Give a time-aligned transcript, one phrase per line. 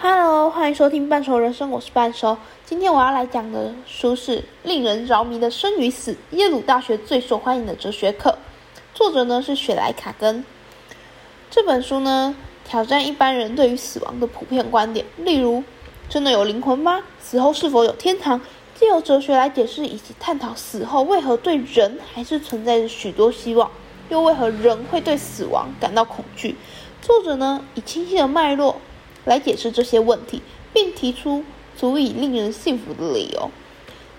[0.00, 2.38] Hello，欢迎收听半熟人生，我是半熟。
[2.64, 8.38] 今天我要来讲的书是《令人着迷的生与死》，耶鲁大学最受欢迎的哲学课。
[8.94, 10.44] 作者呢是雪莱卡根。
[11.50, 15.64] 这本书呢挑战一般人对于死亡的普遍观点，例如
[16.08, 17.02] 真的有灵魂吗？
[17.20, 18.40] 死后是否有天堂？
[18.76, 23.68] 借由哲学来解释以及探讨死后为何对人还是存在着许多希望，
[24.10, 26.54] 又为何人会对死亡感到恐惧？
[27.02, 28.76] 作者呢以清晰的脉络。
[29.28, 30.40] 来解释这些问题，
[30.72, 31.44] 并提出
[31.76, 33.50] 足以令人信服的理由，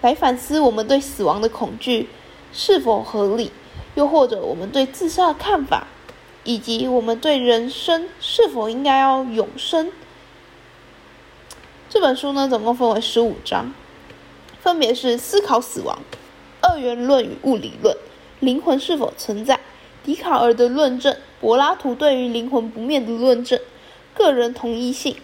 [0.01, 2.07] 来反思我们对死亡的恐惧
[2.53, 3.51] 是否合理，
[3.95, 5.87] 又或者我们对自杀的看法，
[6.43, 9.91] 以及我们对人生是否应该要永生。
[11.89, 13.73] 这本书呢，总共分为十五章，
[14.61, 15.99] 分别是思考死亡、
[16.61, 17.97] 二元论与物理论、
[18.39, 19.59] 灵魂是否存在、
[20.03, 23.59] 笛卡尔的论证、柏拉图对于灵魂不灭的论证。
[24.19, 25.15] 个人同一性、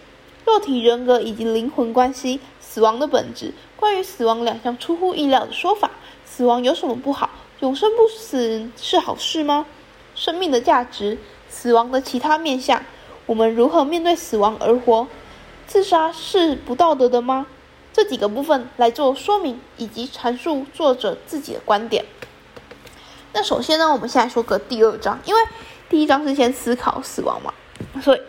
[0.46, 5.90] 肉体人格以及灵魂关系、死亡的本质、关于死亡两项出乎意料的说法、
[6.24, 7.28] 死亡有什么不好、
[7.60, 9.66] 永生不死是好事吗？
[10.14, 11.18] 生命的价值、
[11.50, 12.82] 死亡的其他面相、
[13.26, 15.06] 我们如何面对死亡而活？
[15.66, 17.46] 自杀是不道德的吗？
[17.92, 22.06] 这几个部分来做说明以及阐述作者自己的观点。
[23.34, 25.40] 那首先呢，我们现在说个第二章，因为
[25.90, 27.52] 第一章是先思考死亡嘛，
[28.00, 28.20] 所以。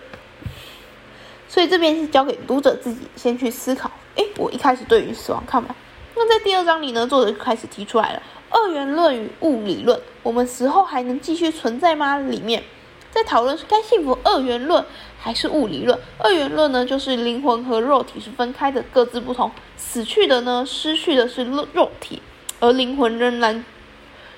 [1.48, 3.90] 所以这边是交给读者自己先去思考。
[4.16, 5.76] 诶，我一开始对于死亡看法。
[6.16, 10.00] 那在第二章里呢，作者就开始提出来了二元论与物理论。
[10.23, 12.18] 我们死后还能继续存在吗？
[12.18, 12.64] 里面
[13.12, 14.84] 在讨论是该信服二元论
[15.20, 15.98] 还是物理论。
[16.18, 19.52] 二元论呢，就是灵魂和肉体是分开的，各自不同。
[19.78, 22.22] 死去的呢，失去的是肉肉体，
[22.59, 23.64] 而灵魂仍然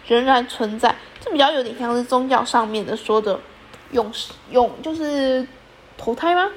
[0.06, 0.94] 仍然存在。
[1.22, 3.40] 这比较有点像是宗教上面的说的
[3.92, 4.12] 永
[4.52, 5.48] 永就是
[5.98, 6.50] 投胎吗？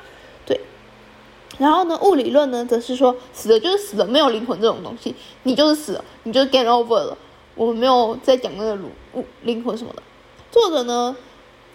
[1.62, 7.16] 然后呢，物理论呢，则是说死了就是死了，没有灵魂这种东西，你就是死了，你就 get over 了。
[7.54, 8.76] 我们没有在讲那个
[9.14, 10.02] 物灵魂什么的。
[10.50, 11.16] 作者呢，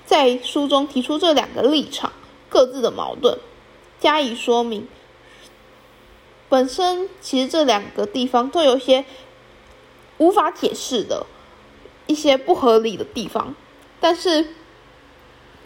[0.06, 2.12] 在书中提出这两个立场
[2.50, 3.40] 各自的矛盾，
[3.98, 4.86] 加以说明。
[6.50, 9.06] 本身其实这两个地方都有一些
[10.18, 11.26] 无法解释的
[12.08, 13.56] 一些不合理的地方，
[14.02, 14.48] 但是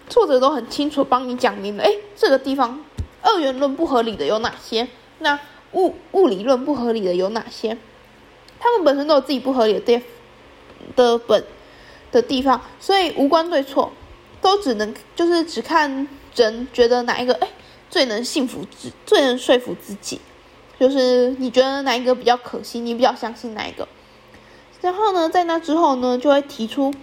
[0.08, 2.86] 作者都很清楚帮你讲明了，哎，这个地方。
[3.22, 4.88] 二元论不合理的有哪些？
[5.20, 5.40] 那
[5.74, 7.78] 物物理论不合理的有哪些？
[8.60, 10.02] 他们本身都有自己不合理的地
[10.96, 11.44] 的本
[12.12, 13.92] 的地方，所以无关对错，
[14.42, 17.48] 都只能就是只看人觉得哪一个哎
[17.90, 20.20] 最能幸福自最能说服自己，
[20.80, 23.88] 就是你觉得哪一个比较可惜，你比较相信哪一个？
[24.82, 26.94] 然后呢，在那之后呢，就会提出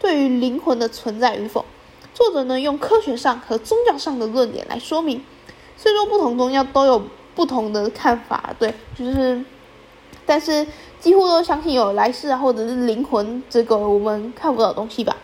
[0.00, 1.64] 对于灵魂的存在与否，
[2.14, 5.22] 作者呢用科学上和宗教上的论点来说明。
[5.76, 7.02] 虽说不同宗教都有
[7.34, 9.44] 不同的看法，对，就是，
[10.24, 10.66] 但是
[10.98, 15.14] 几乎都相信有来世啊，或者是灵魂这个我们看不到的东西吧。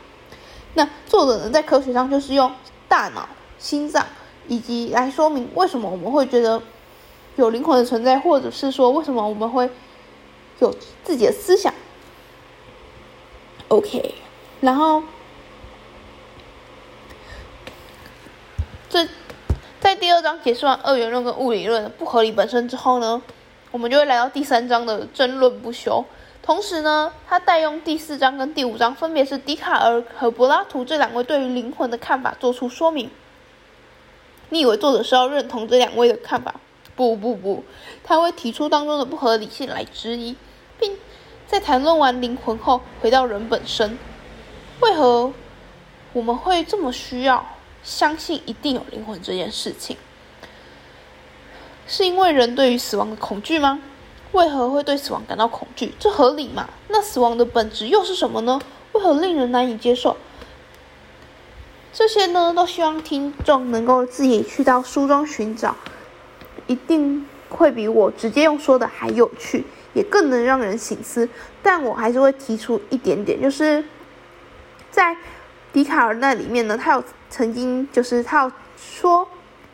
[0.74, 2.52] 那作者呢，在科学上就是用
[2.86, 3.26] 大脑、
[3.58, 4.06] 心脏
[4.46, 6.62] 以及来说明为什么我们会觉得
[7.36, 9.70] 有灵魂的存在，或者是说为什么我们会
[10.58, 11.72] 有自己的思想。
[13.68, 14.14] OK，
[14.60, 15.02] 然后
[18.90, 19.08] 这。
[19.82, 23.20] 在第二章解释完二元论跟物理论的不合理本身之后呢，
[23.72, 26.04] 我们就会来到第三章的争论不休。
[26.40, 33.10] 同时呢，他带用第四章跟第五章，分别是笛卡尔和柏拉图这两位对于灵魂的看法做出说明。
[34.50, 36.54] 你以为作者是要认同这两位的看法？
[36.94, 37.64] 不不不，
[38.04, 40.36] 他会提出当中的不合理性来质疑，
[40.78, 40.96] 并
[41.48, 43.98] 在谈论完灵魂后，回到人本身。
[44.78, 45.32] 为何
[46.12, 47.44] 我们会这么需要？
[47.82, 49.96] 相信一定有灵魂这件事情，
[51.88, 53.80] 是因为人对于死亡的恐惧吗？
[54.30, 55.92] 为何会对死亡感到恐惧？
[55.98, 56.68] 这合理吗？
[56.88, 58.60] 那死亡的本质又是什么呢？
[58.92, 60.16] 为何令人难以接受？
[61.92, 65.74] 这些呢，都希望听众能够自己去到书中寻找，
[66.68, 71.28] 一定会比我直接用说的还有趣，也更能让人醒思。
[71.62, 73.84] 但我还是会提出一点点，就是
[74.90, 75.16] 在。
[75.72, 79.26] 笛卡尔那里面呢，他有曾经就是他有说，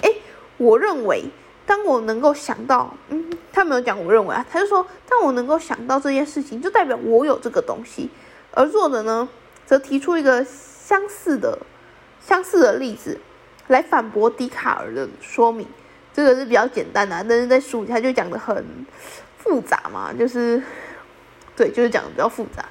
[0.03, 0.11] 哎，
[0.59, 1.25] 我认为
[1.67, 8.09] 当我能够想到，嗯，他没有讲我认为啊，他就说当我能够想到这件事情，就代表我有这个东西。
[8.53, 9.29] 而作者呢，
[9.67, 11.59] 则提出一个相似的
[12.25, 13.19] 相似的例子
[13.67, 15.67] 来反驳笛卡尔的说明。
[16.15, 18.65] 这个是比较简单的，但是在书里他就讲的很
[19.37, 20.63] 复杂嘛，就是
[21.57, 22.65] 对，就是讲的比较复杂，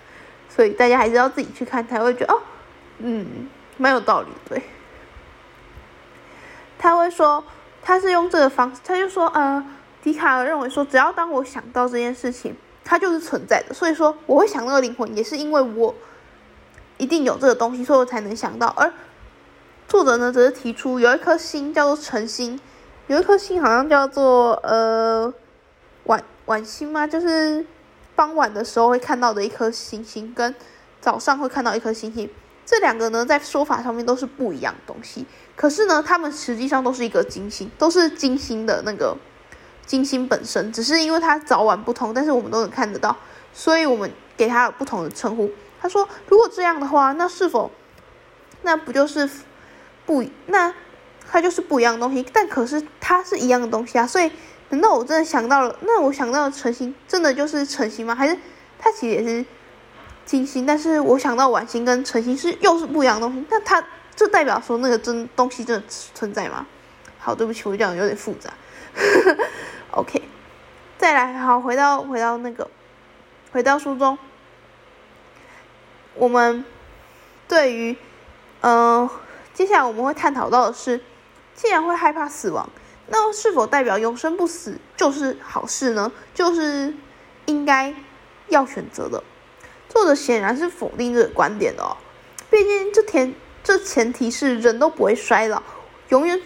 [0.49, 2.41] 所以大家还是要自己去看才会觉得哦。
[2.99, 3.47] 嗯，
[3.77, 4.61] 蛮有道理，对。
[6.87, 7.43] 他会说，
[7.81, 9.61] 他是用这个方式，他就说，呃，
[10.01, 12.55] 笛卡尔认为说，只要当我想到这件事情，
[12.85, 13.75] 它就是存在的。
[13.75, 15.93] 所以说，我会想到灵魂，也是因为我
[16.97, 18.67] 一定有这个东西，所以我才能想到。
[18.77, 18.93] 而
[19.85, 22.57] 作者呢，则是提出有一颗星叫做晨星，
[23.07, 25.33] 有一颗星好像叫做呃
[26.05, 27.05] 晚晚星吗？
[27.05, 27.65] 就是
[28.15, 30.55] 傍晚的时候会看到的一颗星星，跟
[31.01, 32.29] 早上会看到一颗星星。
[32.67, 35.25] 这两个呢，在说法上面都是不一样的东西，
[35.55, 39.15] 可是呢，他们实际上都是一个金星，都是金星的那个
[39.85, 43.15] 金星本身，只是因为它早晚不同，但是我们都能看得到，
[43.53, 45.49] 所以我们给它有不同的称呼。
[45.81, 47.71] 他说，如果这样的话，那是否
[48.63, 49.29] 那不就是
[50.05, 50.73] 不那
[51.31, 52.25] 它就是不一样的东西？
[52.33, 54.29] 但可是它是一样的东西啊，所以
[54.71, 55.73] 难道我真的想到了？
[55.83, 58.13] 那我想到的晨星真的就是晨星吗？
[58.13, 58.37] 还是
[58.77, 59.45] 它其实也是？
[60.27, 63.81] 金星，但是我想到晚星跟晨星是又是不一样的东西，那它
[64.13, 66.68] 就代表说那个真东西真的存在吗？
[67.18, 68.51] 好，对不起，我讲有点复杂。
[69.91, 70.21] OK，
[70.97, 72.69] 再来，好，回到回到那个，
[73.53, 74.18] 回到书中，
[76.15, 76.65] 我们
[77.47, 77.97] 对于，
[78.59, 79.09] 嗯，
[79.53, 81.00] 接下来我们会探讨到的是，
[81.56, 82.69] 既然会害怕死亡，
[83.07, 86.12] 那是否代表永生不死就是好事呢？
[86.33, 86.94] 就是
[87.45, 87.95] 应该
[88.50, 89.23] 要选择的。
[89.97, 91.97] 作者显然是否定这个观点的哦，
[92.51, 93.33] 毕竟这前
[93.63, 95.63] 这前提是人都不会衰老，
[96.09, 96.39] 永远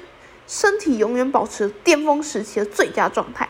[0.47, 3.49] 身体永远保持巅峰时期的最佳状态。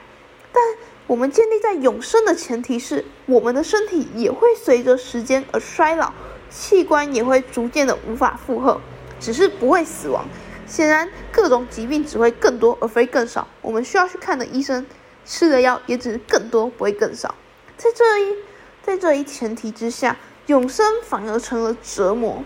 [0.52, 0.64] 但
[1.06, 6.12] 我们建立在永生的前提是，我们的身体也会随着时间而衰老，
[6.50, 8.82] 器官也会逐渐的无法负荷，
[9.20, 10.26] 只是不会死亡。
[10.66, 14.84] 显然，各种疾病只会更多而非更少，我们需要去看的医生
[15.28, 17.36] 吃的药也只是更多不会更少。
[17.78, 18.36] 在这一。
[18.84, 20.18] 在这一前提之下，
[20.48, 22.44] 永生反而成了折磨。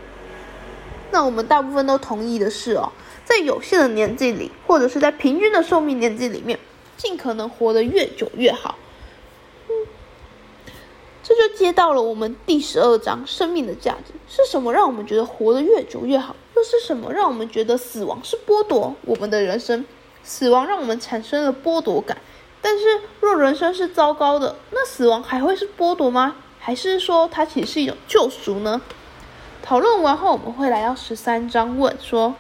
[1.11, 2.91] 那我们大部分都同意的是哦，
[3.23, 6.59] 在有限的年纪里，或者是在平均的寿命年纪里面，
[6.97, 8.77] 尽可能活得越久越好。
[9.69, 9.87] 嗯，
[11.23, 14.73] 这就接到了我们第十二章生命的价值是什么？
[14.73, 19.85] 让我们觉得活得越久越好，又是什么让我们觉得死亡是剥夺我们的人生？
[20.21, 22.17] 死亡让我们产生了剥夺感。
[22.67, 26.33] 但是，若人生是糟糕的，那死亡还会是剥夺吗？
[26.59, 28.81] 还是说它其实是一种救赎呢？
[29.61, 32.33] 讨论完后，我们会来到十三章，问说：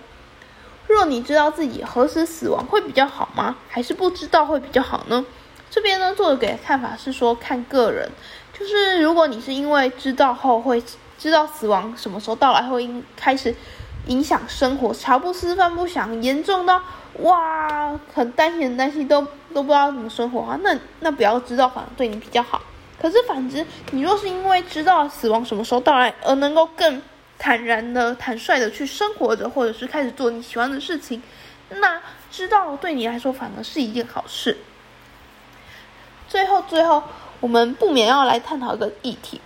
[0.87, 3.57] 若你知道自己何时死亡会比较好吗？
[3.69, 5.23] 还是不知道会比较好呢？
[5.69, 8.09] 这边呢，作者给的看法是说，看个人，
[8.51, 10.81] 就是如果你是因为知道后会
[11.19, 13.55] 知道死亡什么时候到来，会开始
[14.07, 16.81] 影响生活，茶不思饭不想，严重到。
[17.19, 20.59] 哇，很担心，很担心，都都不知道怎么生活啊！
[20.61, 22.61] 那那不要知道，反而对你比较好。
[23.01, 27.01] 可是反之，你若是因为知道死亡什么时候到来，而能够更
[27.39, 31.23] 坦然的、坦率的去生活着，或者是开始做你喜欢的事情，
[31.69, 34.57] 那知道对你来说反而是一件好事。
[36.27, 37.01] 最后，最后，
[37.39, 39.39] 我们不免要来探讨一个议题，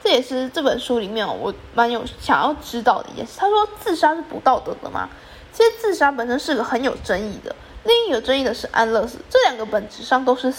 [0.00, 3.32] 这也是这本书里面我蛮有想要知道的一件事。
[3.36, 5.08] 他说，自杀是不道德的吗？
[5.52, 7.56] 其实自杀本身是个很有争议的，
[7.86, 10.52] 另一有争议的是安乐死，这两个本质上都是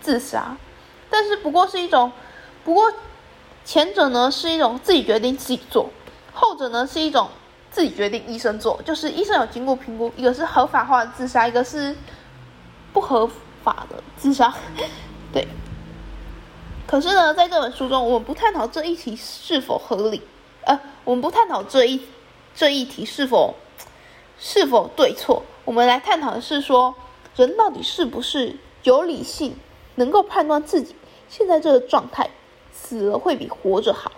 [0.00, 0.56] 自杀，
[1.08, 2.10] 但是不过是一种，
[2.64, 2.92] 不过
[3.64, 5.88] 前者呢是一种自己决定自己做，
[6.32, 7.28] 后者呢是一种
[7.70, 11.96] 自己决定医生做，就是医生有经过评估，一个是合法化的自杀，一个是
[12.92, 13.30] 不合
[13.62, 14.52] 法的自杀，
[15.32, 15.46] 对。
[16.86, 20.20] 可是呢，在这本书中，我们不探讨这一题是否合理，
[20.64, 22.02] 呃，我们不探讨这一
[22.54, 23.54] 这一题是否。
[24.44, 25.40] 是否对错？
[25.64, 26.92] 我们来探讨的是说，
[27.36, 29.56] 人到底是不是有理性，
[29.94, 30.96] 能够判断自己
[31.28, 32.30] 现在这个状态，
[32.72, 34.10] 死了会比活着好。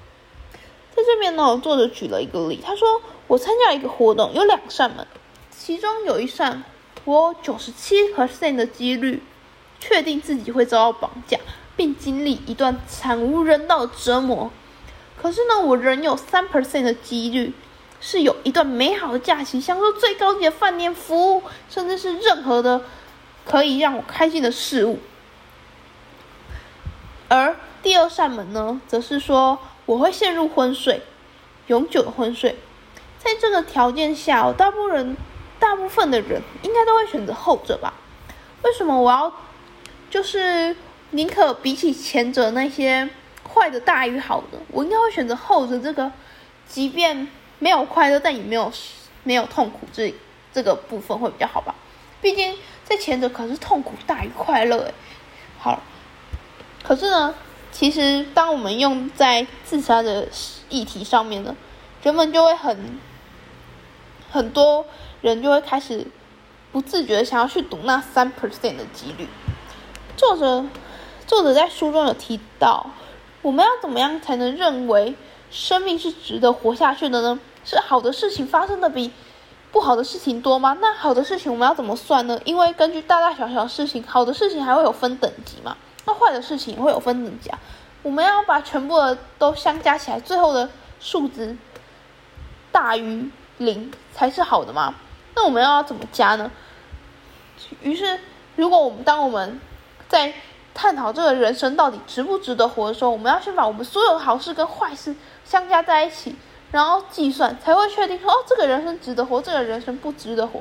[0.97, 5.07] 在这边呢，作者举了一个例，他说我参加一个活动，有两扇门，
[5.51, 6.65] 其中有一扇，
[7.05, 9.23] 我九十七 percent 的几率
[9.79, 11.39] 确定自己会遭到绑架，
[11.77, 14.51] 并经历一段惨无人道的折磨。
[15.21, 17.53] 可是呢，我仍有三 percent 的几率。
[18.07, 22.83] 是有一段美好的假期，享受最高级的饭店服务，甚至是任何的
[23.47, 24.99] 可以让我开心的事物。
[27.29, 31.01] 而第二扇门呢，则是说我会陷入昏睡，
[31.69, 32.59] 永久的昏睡。
[33.19, 35.17] 在这个条件下，大部分人
[35.59, 37.95] 大部分的人应该都会选择后者吧？
[38.65, 39.33] 为什么我要
[40.11, 40.77] 就是
[41.13, 43.09] 宁可比起前者那些
[43.55, 46.13] 坏的大于好的，我应该会选择后者这个，
[46.69, 47.27] 即便。
[47.65, 48.71] 没有快乐，但也没有
[49.23, 50.15] 没有痛苦，这
[50.53, 51.75] 这个部分会比较好吧？
[52.21, 52.55] 毕竟
[52.85, 54.93] 在前者可是痛苦大于快乐诶。
[55.59, 55.81] 好，
[56.83, 57.35] 可是呢，
[57.73, 60.29] 其实当我们用在自杀的
[60.69, 61.57] 议题上面呢，
[62.03, 63.01] 人们就会很
[64.31, 64.85] 很多
[65.23, 66.07] 人就会开始
[66.71, 69.27] 不自觉的想要去赌那三 percent 的几率。
[70.19, 70.67] 作者
[71.27, 72.91] 作者在书中有提到，
[73.41, 75.15] 我们要怎么样才能认为
[75.51, 77.41] 生命是值得活下去的呢？
[77.65, 79.13] 是好的事情发生的比
[79.73, 80.77] 不好的事情多吗？
[80.81, 82.41] 那好的事情我们要怎么算呢？
[82.45, 87.59] 因为根据大大小小事情，好的事情还会有分等级嘛，那坏的事情会有分等级啊。
[88.03, 90.69] 我们要把全部的都相加起来，最后的
[91.01, 91.57] 数值
[92.71, 94.95] 大于零才是好的吗？
[95.35, 96.51] 那我们要怎么加呢？
[97.81, 98.21] 于是，
[98.57, 99.61] 如果我们当我们
[100.09, 100.35] 在
[100.75, 106.37] 探讨这个人生到底值不值得活的时候，我们要先把我们所有好事跟坏事相加在一起，
[106.75, 110.61] 然后计算，才会确定说哦，这个人生值得活，这个人生不值得活。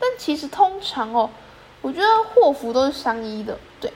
[0.00, 1.30] 但其实通常哦，
[1.80, 3.92] 我觉得祸福都是相依的，对，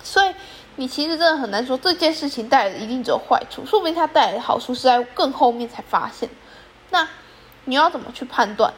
[0.00, 0.32] 所以。
[0.76, 6.26] 你其实真的很难说这件事情带来的一定只有坏处，说不定它带来的好处是在更后面才发现。
[6.88, 7.06] 那
[7.66, 8.72] 你要怎么去判断？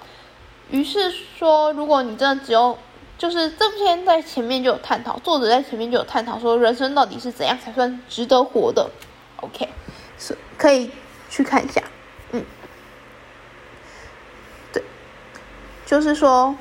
[0.71, 2.77] 于是说，如果你真的只有，
[3.17, 8.91] 就是这篇在前面就有探讨，作者在前面就有探讨说，人生到底是怎样才算值得活的
[9.41, 9.69] ？OK，
[10.19, 10.91] 是可以
[11.35, 11.83] 去看一下。
[12.31, 12.45] 嗯，
[14.73, 14.83] 对，
[15.85, 16.55] 就是说，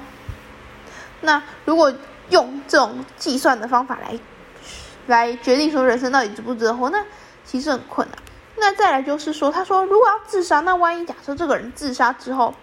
[1.22, 1.94] 那如果
[2.30, 4.18] 用这种计算的方法来。
[5.06, 7.04] 来决定说人生到底值不值得活，那
[7.44, 8.18] 其实很困难。
[8.56, 12.56] 那再来就是说，他说如果要自杀，那万一假设这个人自杀之后，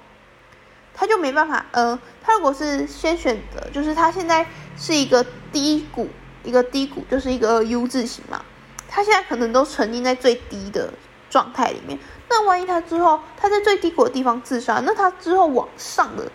[0.95, 6.09] 他就没办法，呃，他如果是先选择，就是他现在是一个低谷，
[6.43, 8.43] 一个低谷就是一个 U 字形嘛，
[8.88, 10.90] 他现在可能都沉浸在最低的
[11.30, 11.99] 状态里面。
[12.28, 16.30] 那万一他之后他在最低谷的地方自杀，那他之后往上的，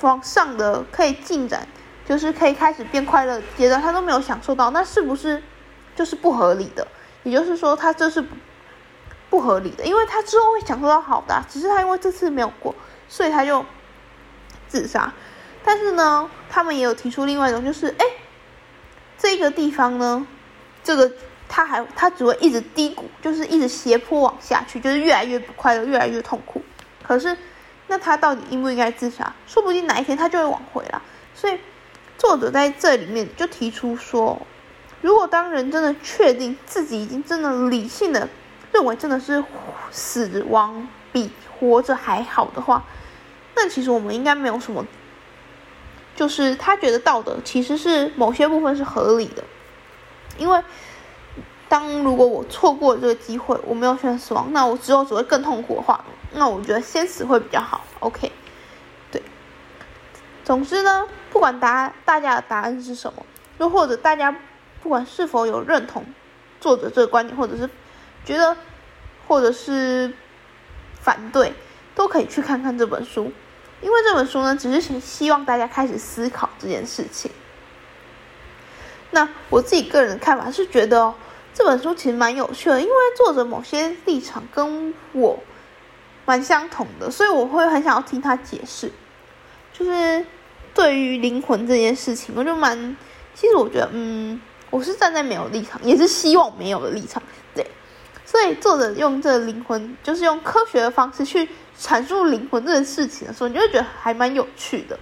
[0.00, 1.68] 往上的可以进展。
[2.06, 5.42] 就是可以开始变快乐阶段，他都没有享受到，那是不是
[5.96, 6.86] 就是不合理的？
[7.22, 8.22] 也就是说，他这是
[9.30, 12.74] 不合理的，因为他之后会享受到好的，只是他因为这次没有过，
[13.08, 13.64] 所以他就
[14.68, 15.10] 自杀。
[15.64, 18.04] 但是呢，他们也有提出另外一种，就是哎，
[19.16, 20.26] 这个地方呢，
[20.82, 21.10] 这个
[21.48, 26.62] 他还他只会一直低谷，就是一直斜坡往下去，就是越来越不快乐，越来越痛苦。
[27.02, 27.36] 可是，
[27.86, 29.32] 那他到底应不应该自杀？
[29.46, 31.02] 说不定哪一天他就会往回了，
[31.34, 31.58] 所以。
[32.16, 34.40] 作者在这里面就提出说，
[35.02, 38.26] 如果当人真的确定自己已经真的理性的
[38.72, 39.44] 认为真的是
[39.90, 42.84] 死亡比活着还好的话，
[43.56, 44.86] 那其实我们应该没有什么，
[46.14, 49.42] 就是他觉得道德其实是某些部分是合理的，
[50.38, 50.62] 因为
[51.74, 56.04] 当如果我错过这个机会，我没有选择死亡，那我之后只会更痛苦的话，
[56.34, 57.84] 那我觉得先死会比较好。
[57.98, 58.30] OK
[59.10, 59.20] 对。
[60.44, 63.26] 总之呢，不管答大家的答案是什么，
[63.58, 64.30] 又或者大家
[64.84, 66.04] 不管是否有认同
[66.60, 67.68] 作者这个观点，或者是
[68.24, 68.56] 觉得，
[69.26, 70.14] 或者是
[71.00, 71.52] 反对，
[71.96, 73.32] 都可以去看看这本书，
[73.80, 77.32] 因为这本书呢，只是希望大家开始思考这件事情。
[79.10, 81.12] 那我自己个人的看法是觉得
[81.54, 85.38] 这本书其实蛮有趣的，因为作者某些立场跟我
[86.26, 88.90] 蛮相同的，所以我会很想要听他解释。
[89.72, 90.26] 就是
[90.74, 92.96] 对于灵魂这件事情，我就蛮，
[93.34, 97.22] 其实我觉得，嗯，我是站在没有立场，也是希望没有的立场，
[97.54, 97.64] 对。
[98.26, 104.98] 所以作者用这灵魂，就是用科学的方式去阐述灵魂这件事情的时候，你就会觉得还蛮有趣的。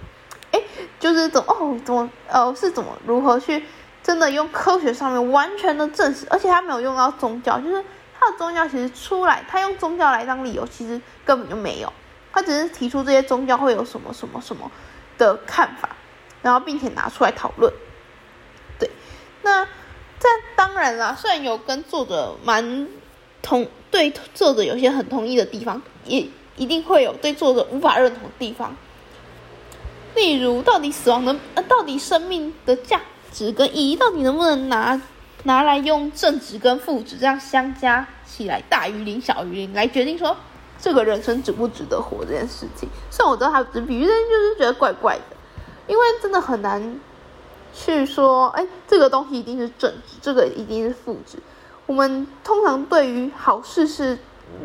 [0.51, 0.61] 哎，
[0.99, 3.63] 就是怎么哦，怎么呃是怎么如何去
[4.03, 7.81] 真的用科学上面完全的证实，而且他没有用到宗教，就是
[8.19, 11.91] 他的宗教其实出来，他用宗教来当理由，其实根本就没有。
[12.33, 14.69] 他只是提出这些宗教会有什么什么什么
[15.17, 15.89] 的看法，
[16.41, 17.71] 然后并且拿出来讨论。
[18.77, 18.89] 对，
[19.43, 19.63] 那
[20.19, 22.87] 这当然啦，虽然有跟作者蛮
[23.41, 28.75] 同，对作者有些很同意的地方，也一定会有对作者无法认同的地方。
[30.15, 32.99] 例如，到底死亡的呃，到底生命的价
[33.33, 35.01] 值跟意义，到底能不能拿
[35.43, 40.37] 拿来用正值跟负值这样相加起来，大于零小于零来决定说。
[40.79, 45.37] 这个人生值不值得活这件事情，虽然我知道他只比喻，但就是觉得怪怪的，
[45.87, 46.99] 因为真的很难
[47.73, 51.37] 去说，哎，这个东西一定是正值，这个一定是负值。
[51.85, 54.17] 我们通常对于好事是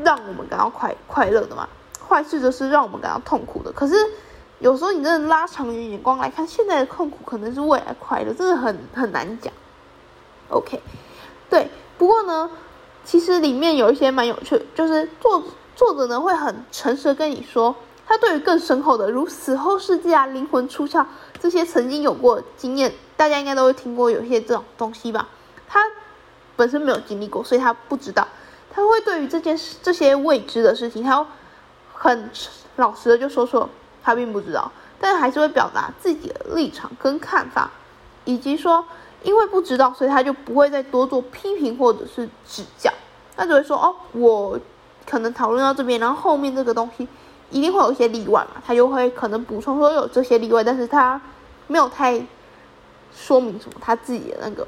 [0.02, 1.68] 让我们感到快快乐的嘛，
[2.08, 3.70] 坏事则是让我们感到痛苦的。
[3.70, 3.94] 可是
[4.58, 9.52] 有时候你真的拉长远眼光来看，现在的痛苦可能是未来快乐，真的很很难讲。
[10.48, 10.80] OK，
[11.50, 12.50] 对，不过呢，
[13.04, 15.42] 其实里面有一些蛮有趣，就是作。
[15.76, 17.72] 作者呢会很诚实的跟你说，
[18.04, 21.06] 他对于更深厚的，如死后世界啊、灵魂出窍
[21.38, 25.28] 这些曾经有过经验，大家应该都会听过有些这种东西吧。
[25.68, 25.80] 他
[26.56, 28.26] 本身没有经历过，所以他不知道。
[28.72, 31.24] 他会对于这件事、这些未知的事情，他
[31.94, 32.28] 很
[32.74, 33.70] 老实的就说说
[34.08, 34.70] 他并不知道。
[35.00, 37.70] 但还是会表达自己的立场跟看法，
[38.24, 38.84] 以及说
[39.22, 42.92] 因为不知道，所以他就不会再多做批评或者是指教，
[43.36, 44.58] 他只会说哦，我
[45.08, 47.06] 可能讨论到这边，然后后面这个东西
[47.50, 51.20] 一定会有一些例外嘛，他就会可能补充说有这些例外，但是他
[51.68, 52.20] 没有太
[53.14, 54.66] 说明什么他自己的那个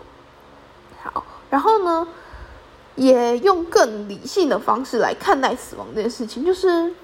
[1.02, 2.06] 好，然后呢，
[2.94, 6.94] 也用更理性的方式来看待死亡这件事情，就是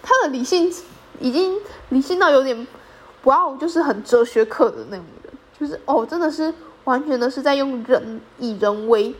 [0.00, 0.72] 他的理性。
[1.20, 1.56] 已经
[1.90, 2.66] 理性到有点，
[3.24, 6.52] 哇哦，就是很哲学课的那种人，就是哦，真的是
[6.84, 9.14] 完全的是在用人以人为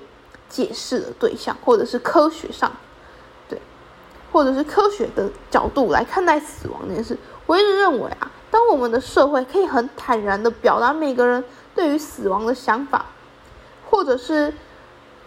[0.48, 2.70] 解释的对象，或者是科学上，
[3.48, 3.60] 对，
[4.32, 7.18] 或者是科学的角度来看待死亡这件事。
[7.46, 11.42] 我一直认为啊，当我们的社会可以很坦然的表达每个人
[11.74, 13.06] 对于死亡的想法，
[13.90, 14.52] 或者是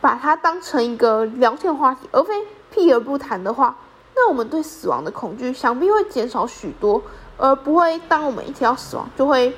[0.01, 3.75] 把它当成一个聊天话题，而非避而不谈的话。
[4.21, 7.01] 那我们对死亡的恐惧想必会减少许多，
[7.37, 9.55] 而不会当我们一提到死亡，就会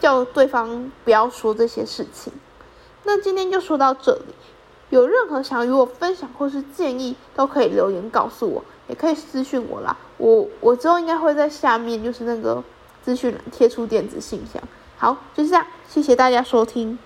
[0.00, 2.32] 叫对方不要说这些事情。
[3.02, 4.34] 那今天就说到这里，
[4.88, 9.94] 有任何想与我分享或是建议，都可以留言告诉我，也可以私讯我啦。
[10.16, 12.64] 我我之后应该会在下面就是那个
[13.02, 14.62] 资讯栏贴出电子信箱。
[14.96, 16.98] 好，就是这样，谢谢大家收听。